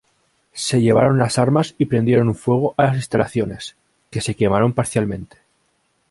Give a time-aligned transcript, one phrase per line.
[0.53, 3.75] Se llevaron las armas y prendieron fuego a las instalaciones,
[4.09, 5.37] que se quemaron parcialmente.